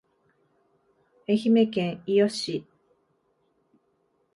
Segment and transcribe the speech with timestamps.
[1.27, 2.65] 愛媛県伊予市